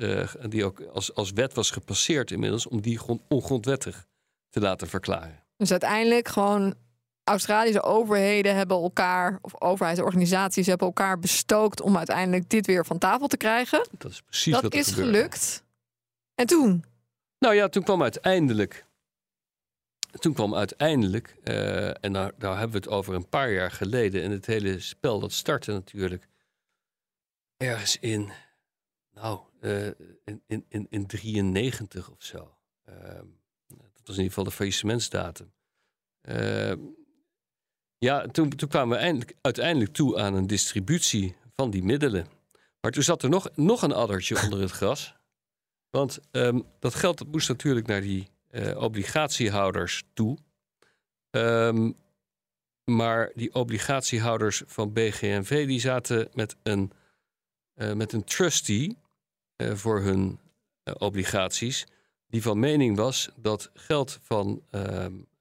[0.49, 4.07] die ook als, als wet was gepasseerd inmiddels, om die grond, ongrondwettig
[4.51, 5.45] te laten verklaren.
[5.57, 6.75] Dus uiteindelijk gewoon
[7.29, 13.27] Australische overheden hebben elkaar, of overheidsorganisaties hebben elkaar bestookt om uiteindelijk dit weer van tafel
[13.27, 13.89] te krijgen.
[13.99, 15.13] Dat is precies dat wat er is gebeurde.
[15.13, 15.65] gelukt.
[16.35, 16.85] En toen?
[17.39, 18.87] Nou ja, toen kwam uiteindelijk.
[20.11, 24.23] Toen kwam uiteindelijk, eh, en daar, daar hebben we het over een paar jaar geleden.
[24.23, 26.29] En het hele spel dat startte natuurlijk
[27.57, 28.31] ergens in,
[29.15, 29.87] nou, eh,
[30.25, 32.57] in, in, in, in 93 of zo.
[32.85, 33.27] Ehm,
[33.67, 35.53] dat was in ieder geval de faillissementsdatum.
[37.99, 42.27] Ehm, ja, toen, toen kwamen we eindelijk, uiteindelijk toe aan een distributie van die middelen.
[42.81, 45.17] Maar toen zat er nog, nog een addertje onder het gras.
[45.91, 50.39] Want ehm, dat geld dat moest natuurlijk naar die eh, obligatiehouders toe.
[51.31, 51.93] Ehm,
[52.85, 56.93] maar die obligatiehouders van BGNV die zaten met een,
[57.75, 58.97] eh, met een trustee
[59.57, 60.39] eh, voor hun
[60.99, 61.87] obligaties.
[62.29, 64.63] Die van mening was dat geld van,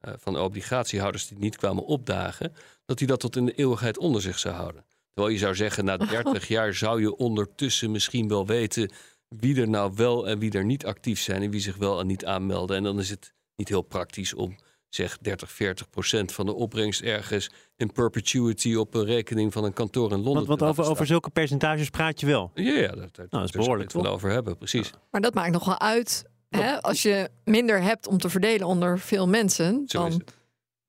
[0.08, 2.54] eh, van obligatiehouders die niet kwamen opdagen,
[2.86, 4.86] dat hij dat tot in de eeuwigheid onder zich zou houden.
[5.14, 8.92] Terwijl je zou zeggen, na 30 jaar zou je ondertussen misschien wel weten
[9.28, 12.08] wie er nou wel en wie er niet actief zijn en wie zich wel en
[12.08, 12.78] niet aanmelden.
[12.78, 14.56] En dan is het niet heel praktisch om
[14.90, 19.74] zeg 30, 40 procent van de opbrengst ergens in perpetuity op een rekening van een
[19.74, 20.34] kantoor in Londen.
[20.34, 22.52] Want, want te over, over zulke percentages praat je wel.
[22.54, 24.92] Ja, ja, daar dat is behoorlijk, het wel over hebben, precies.
[25.12, 26.26] Maar dat maakt nog wel uit.
[26.50, 26.82] Hè?
[26.82, 30.22] Als je minder hebt om te verdelen onder veel mensen, Zo dan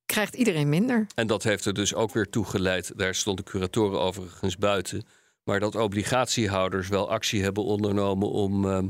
[0.07, 1.07] krijgt iedereen minder.
[1.15, 2.93] En dat heeft er dus ook weer toe geleid.
[2.97, 5.03] Daar stonden curatoren overigens buiten.
[5.45, 8.89] Maar dat obligatiehouders wel actie hebben ondernomen om, ehm,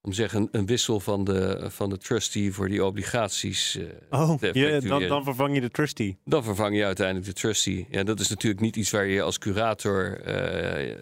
[0.00, 3.76] om zeg een, een wissel van de, van de trustee voor die obligaties.
[4.10, 6.18] eh, Oh, te je, dan, dan vervang je de trustee.
[6.24, 7.86] Dan vervang je uiteindelijk de trustee.
[7.90, 10.96] Ja, dat is natuurlijk niet iets waar je als curator eh,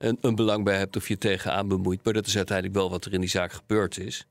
[0.00, 2.04] een, een belang bij hebt of je tegenaan bemoeit.
[2.04, 4.26] Maar dat is uiteindelijk wel wat er in die zaak gebeurd is.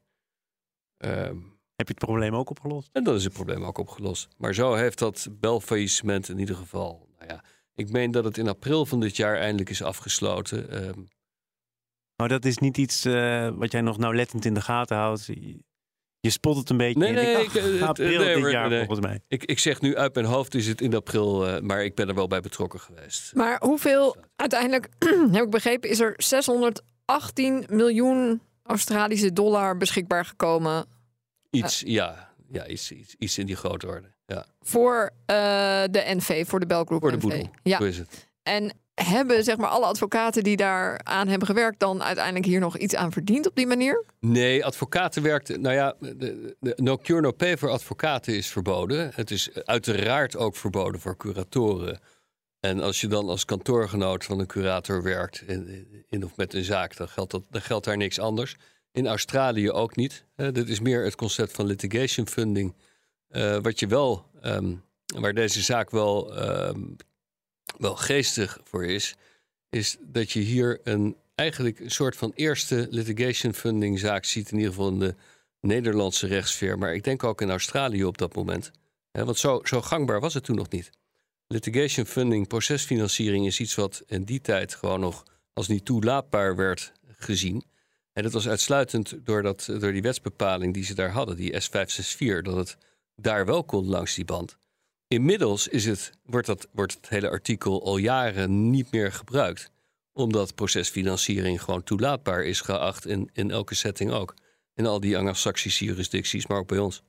[0.97, 1.37] Ehm,
[1.75, 2.89] Heb je het probleem ook opgelost?
[2.93, 4.27] en dan is het probleem ook opgelost.
[4.37, 7.07] Maar zo heeft dat belfaillissement in ieder geval.
[7.17, 7.43] Nou ja,
[7.75, 10.69] ik meen dat het in april van dit jaar eindelijk is afgesloten.
[10.69, 10.99] Ehm,
[12.15, 15.29] Maar dat is niet iets eh, wat jij nog nauwlettend in de gaten houdt.
[16.21, 16.99] Je, spot het een beetje.
[16.99, 18.85] Nee, nee, ik, ach, eh, april nee, dit hoor, jaar nee.
[18.85, 19.21] volgens mij.
[19.27, 22.07] Ik, ik zeg nu uit mijn hoofd is het in april, eh, maar ik ben
[22.07, 23.35] er wel bij betrokken geweest.
[23.35, 24.89] Maar hoeveel, uiteindelijk
[25.31, 30.85] heb ik begrepen, is er 618 miljoen Australische dollar beschikbaar gekomen
[31.49, 34.07] Iets, ja, ja iets, iets, iets in die grootorde.
[34.25, 35.35] Ja, voor eh,
[35.91, 37.21] de NV, voor de Belgroep voor de NV.
[37.21, 37.49] boedel.
[37.63, 38.29] Ja, Zo is het.
[38.43, 42.77] en hebben zeg maar alle advocaten die daar aan hebben gewerkt dan uiteindelijk hier nog
[42.77, 44.03] iets aan verdiend op die manier?
[44.19, 45.61] Nee, advocaten werkten.
[45.61, 49.11] Nou ja, de, no cure no pay voor advocaten is verboden.
[49.15, 51.99] Het is uiteraard ook verboden voor curatoren.
[52.59, 56.63] En als je dan als kantoorgenoot van een curator werkt in, in of met een
[56.63, 58.55] zaak, dan geldt, dat, dan geldt daar niks anders.
[58.91, 60.25] In Australië ook niet.
[60.35, 62.75] Eh, dit is meer het concept van litigation funding.
[63.27, 64.73] Eh, wat je wel, ehm,
[65.05, 66.81] waar deze zaak wel, ehm,
[67.77, 69.15] wel geestig voor is,
[69.69, 74.57] is dat je hier een eigenlijk een soort van eerste litigation funding zaak ziet, in
[74.57, 75.15] ieder geval in de
[75.61, 78.71] Nederlandse rechtssfeer, maar ik denk ook in Australië op dat moment.
[79.11, 80.89] Want zo, zo gangbaar was het toen nog niet.
[81.47, 86.91] Litigation funding, procesfinanciering is iets wat in die tijd gewoon nog als niet toelaatbaar werd
[87.17, 87.63] gezien.
[88.13, 92.41] En dat was uitsluitend door, dat, door die wetsbepaling die ze daar hadden, die S564,
[92.41, 92.77] dat het
[93.15, 94.57] daar wel kon langs die band.
[95.15, 99.71] Inmiddels is het, wordt, dat, wordt het hele artikel al jaren niet meer gebruikt
[100.13, 104.33] omdat procesfinanciering gewoon toelaatbaar is geacht in, in elke setting ook.
[104.75, 107.01] In al die Anglo-Saxische jurisdicties, maar ook bij ons.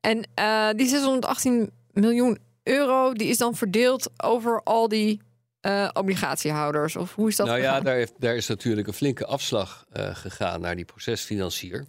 [0.00, 5.20] En eh, die 618 miljoen euro, die is dan verdeeld over al die
[5.60, 6.96] eh, obligatiehouders?
[6.96, 10.14] Of hoe is dat nou ja, daar, heeft, daar is natuurlijk een flinke afslag eh,
[10.14, 11.86] gegaan naar die procesfinancier.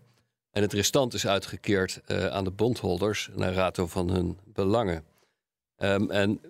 [0.51, 5.03] En het restant is uitgekeerd aan de bondholders naar rato van hun belangen.
[5.81, 6.41] Ehm, en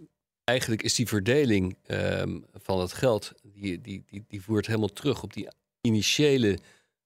[0.44, 5.24] eigenlijk is die verdeling ehm, van het geld, die, die, die, die voert helemaal terug
[5.24, 5.48] op die
[5.82, 6.58] initiële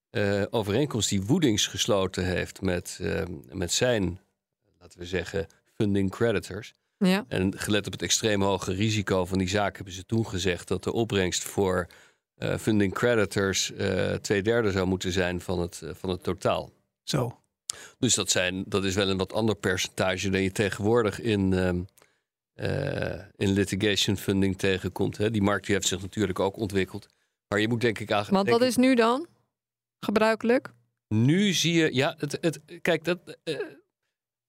[0.09, 4.19] eh, overeenkomst die Woodings gesloten heeft met, ehm, met zijn,
[4.79, 6.73] laten we zeggen, funding creditors.
[6.97, 7.25] Ja.
[7.27, 10.83] En gelet op het extreem hoge risico van die zaak hebben ze toen gezegd dat
[10.83, 11.87] de opbrengst voor
[12.35, 16.71] eh, funding creditors eh, twee derde zou moeten zijn van het, van het totaal.
[17.03, 17.39] Zo.
[17.99, 21.53] Dus dat, zijn, dat is wel een wat ander percentage dan je tegenwoordig in,
[23.35, 25.17] in litigation funding tegenkomt.
[25.17, 25.31] Hè.
[25.31, 27.07] Die markt die heeft zich natuurlijk ook ontwikkeld.
[27.47, 28.47] Maar je moet denk ik eigenlijk.
[28.47, 29.27] Want wat is nu dan
[29.99, 30.73] gebruikelijk?
[31.07, 33.57] Nu zie je, ja, het, het, kijk, dat, eh,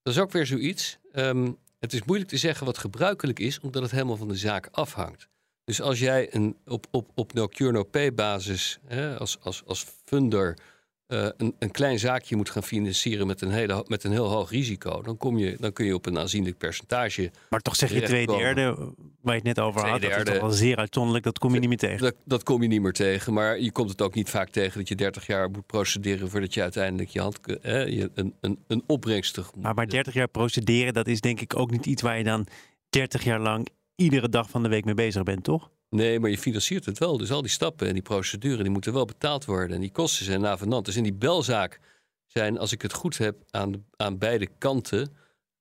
[0.03, 0.99] dat is ook weer zoiets.
[1.13, 4.69] Ehm, het is moeilijk te zeggen wat gebruikelijk is, omdat het helemaal van de zaak
[4.71, 5.29] afhangt.
[5.65, 9.65] Dus als jij een, op, op, op no cure no pay basis hè, als, als,
[9.65, 10.59] als funder
[11.07, 14.51] eh, een, een klein zaakje moet gaan financieren met een, hele, met een heel hoog
[14.51, 17.31] risico, dan, kom je, dan kun je op een aanzienlijk percentage.
[17.51, 18.75] Maar toch zeg je twee derde,
[19.21, 20.01] waar je het net over had.
[20.01, 21.25] Dat is toch wel zeer uitzonderlijk.
[21.25, 22.03] Dat kom je niet meer tegen.
[22.03, 24.79] Dat, dat kom je niet meer tegen, maar je komt het ook niet vaak tegen
[24.79, 28.83] dat je 30 jaar moet procederen voordat je uiteindelijk je hand, je een, een, een
[28.87, 29.63] opbrengst tegemoet.
[29.63, 32.47] Maar, maar 30 jaar procederen, dat is denk ik ook niet iets waar je dan
[32.91, 35.71] 30 jaar lang iedere dag van de week mee bezig bent, toch?
[35.91, 37.19] Nee, maar je financiert het wel.
[37.19, 39.75] Dus al die stappen en die procedure, die moeten wel betaald worden.
[39.75, 40.85] En die kosten zijn navenant.
[40.85, 41.81] Dus in die belzaak
[42.27, 45.17] zijn, als ik het goed heb, aan, aan beide kanten...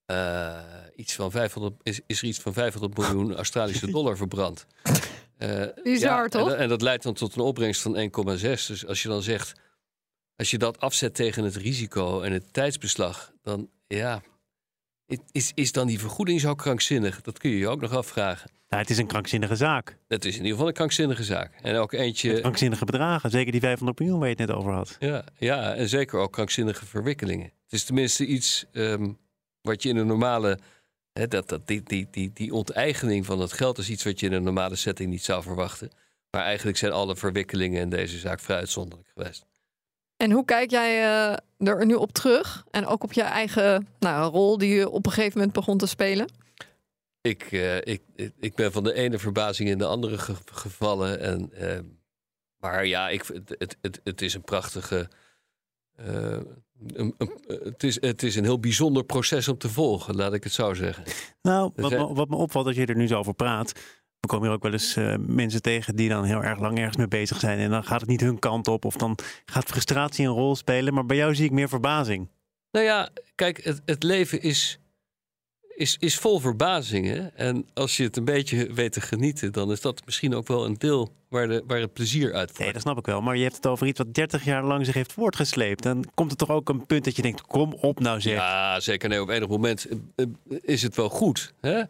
[0.05, 0.59] eh,
[0.95, 4.65] iets van 500, is, is er iets van 500 miljoen Australische dollar verbrand.
[5.37, 6.51] Eh, Bizar, en toch?
[6.51, 8.39] En, dat leidt dan tot een opbrengst van 1,6.
[8.41, 9.59] Dus als je dan zegt,
[10.35, 13.31] als je dat afzet tegen het risico en het tijdsbeslag...
[13.41, 14.21] dan ja,
[15.31, 17.21] is, is dan die vergoeding zo krankzinnig?
[17.21, 18.51] Dat kun je je ook nog afvragen.
[18.75, 19.97] Nou, het is een krankzinnige zaak.
[20.07, 21.53] Het is in ieder geval een krankzinnige zaak.
[21.61, 22.39] En ook eentje.
[22.39, 23.29] Krankzinnige bedragen.
[23.29, 24.95] Zeker die 500 miljoen waar je het net over had.
[24.99, 27.45] Ja, ja, en zeker ook krankzinnige verwikkelingen.
[27.45, 29.11] Het is tenminste iets ehm,
[29.61, 30.59] wat je in een normale.
[31.13, 34.25] Hè, dat, dat, die, die, die, die onteigening van dat geld is iets wat je
[34.25, 35.91] in een normale setting niet zou verwachten.
[36.31, 39.45] Maar eigenlijk zijn alle verwikkelingen in deze zaak vrij uitzonderlijk geweest.
[40.17, 42.65] En hoe kijk jij eh, er nu op terug?
[42.71, 45.87] En ook op je eigen nou, rol die je op een gegeven moment begon te
[45.87, 46.43] spelen?
[47.25, 51.19] Ik, eh, ik, ik- ik ben van de ene verbazing in de andere ge- gevallen.
[51.19, 51.83] En, ehm,
[52.59, 55.09] maar ja, ik, het, het, het, het is een prachtige.
[55.95, 56.37] eh,
[56.87, 60.43] een, een- het, is, het is een heel bijzonder proces om te volgen, laat ik
[60.43, 61.03] het zo zeggen.
[61.41, 63.71] Nou, wat, eh, me, wat me opvalt als je er nu zo over praat.
[64.19, 66.97] We komen hier ook wel eens eh, mensen tegen die dan heel erg lang ergens
[66.97, 67.59] mee bezig zijn.
[67.59, 68.85] En dan gaat het niet hun kant op.
[68.85, 70.93] Of dan gaat frustratie een rol spelen.
[70.93, 72.29] Maar bij jou zie ik meer verbazing.
[72.71, 74.79] Nou ja, kijk, het, het leven is,
[75.75, 77.35] is, is vol verbazingen.
[77.37, 80.65] En als je het een beetje weet te genieten, dan is dat misschien ook wel
[80.65, 82.73] een deel waar, de, waar het plezier uit Nee, voort.
[82.73, 83.21] dat snap ik wel.
[83.21, 85.83] Maar je hebt het over iets wat 30 jaar lang zich heeft voortgesleept.
[85.83, 88.33] Dan komt er toch ook een punt dat je denkt: kom op nou zeg.
[88.35, 89.09] Ja, zeker.
[89.09, 91.53] Nee, op enig moment eh, eh, is het wel goed.
[91.61, 91.81] Hè?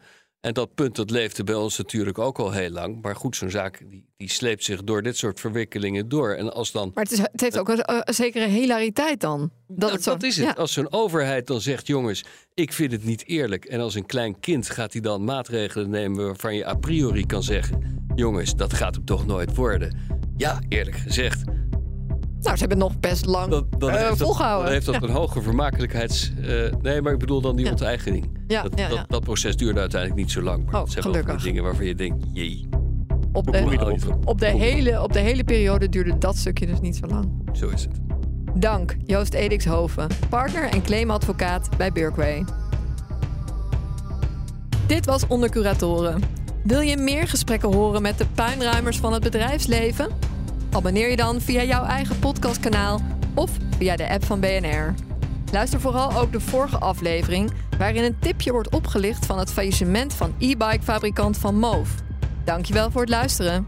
[0.45, 3.01] En dat punt dat leefde bij ons natuurlijk ook al heel lang.
[3.01, 6.33] Maar goed, zo'n zaak die, die sleept zich door dit soort verwikkelingen door.
[6.33, 6.91] En als dan.
[6.93, 9.51] Maar het, is, het heeft ook een, een zekere hilariteit dan.
[9.67, 10.45] Dat, Nou, het zo, dat is het.
[10.45, 10.51] Ja.
[10.51, 12.23] Als zo'n overheid dan zegt: jongens,
[12.53, 13.65] ik vind het niet eerlijk.
[13.65, 17.43] En als een klein kind gaat hij dan maatregelen nemen waarvan je a priori kan
[17.43, 19.97] zeggen: jongens, dat gaat hem toch nooit worden.
[20.37, 21.43] Ja, eerlijk gezegd.
[22.45, 24.63] Nou, ze hebben nog best lang Dan, dan, eh, heeft, dat, volgehouden.
[24.63, 25.01] dan heeft dat Ja.
[25.01, 26.31] een hoge vermakelijkheids.
[26.41, 26.47] eh,
[26.81, 27.71] nee, maar ik bedoel dan die Ja.
[27.71, 28.37] onteigening.
[28.47, 30.65] Ja, dat, dat, dat proces duurde uiteindelijk niet zo lang.
[30.71, 31.43] Maar Oh, zijn wel gelukkig.
[31.43, 32.67] dingen waarvan je denkt: jee,
[33.31, 37.07] Op de, op, de hele, op de hele periode duurde dat stukje dus niet zo
[37.07, 37.29] lang.
[37.53, 37.91] Zo is het.
[38.53, 42.43] Dank, Joost Edixhoven, partner en claimadvocaat bij Birkway.
[44.87, 46.21] Dit was Onder Curatoren.
[46.63, 50.07] Wil je meer gesprekken horen met de puinruimers van het bedrijfsleven?
[50.75, 53.01] Abonneer je dan via jouw eigen podcastkanaal
[53.33, 54.93] of via de app van BNR.
[55.51, 60.35] Luister vooral ook de vorige aflevering, waarin een tipje wordt opgelicht van het faillissement van
[60.39, 61.89] e-bike-fabrikant Van Moof.
[62.43, 63.67] Dankjewel voor het luisteren.